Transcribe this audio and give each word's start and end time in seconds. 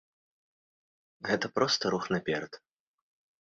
Гэта 1.29 1.51
проста 1.59 1.83
рух 1.97 2.09
наперад. 2.17 2.59